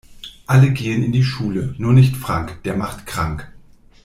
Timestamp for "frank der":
2.17-2.75